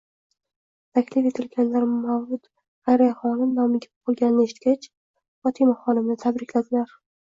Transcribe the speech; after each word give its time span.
Taklif 0.97 1.27
etilganlar 1.31 1.83
mavlud 1.89 2.49
Xayriyaxonim 2.89 3.53
nomiga 3.59 3.91
o'qilganini 3.93 4.49
eshitgach, 4.49 4.89
Fotimaxonimni 5.45 6.17
tabrikladilar. 6.25 6.99